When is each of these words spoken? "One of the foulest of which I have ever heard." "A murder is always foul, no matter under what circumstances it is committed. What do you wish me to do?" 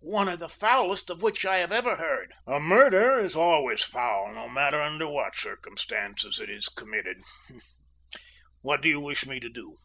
"One 0.00 0.28
of 0.28 0.40
the 0.40 0.48
foulest 0.48 1.10
of 1.10 1.22
which 1.22 1.44
I 1.46 1.58
have 1.58 1.70
ever 1.70 1.94
heard." 1.94 2.32
"A 2.44 2.58
murder 2.58 3.20
is 3.20 3.36
always 3.36 3.84
foul, 3.84 4.32
no 4.32 4.48
matter 4.48 4.82
under 4.82 5.06
what 5.06 5.36
circumstances 5.36 6.40
it 6.40 6.50
is 6.50 6.68
committed. 6.68 7.22
What 8.62 8.82
do 8.82 8.88
you 8.88 8.98
wish 8.98 9.26
me 9.26 9.38
to 9.38 9.48
do?" 9.48 9.78